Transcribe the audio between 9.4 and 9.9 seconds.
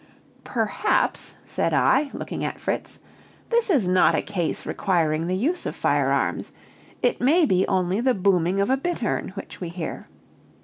we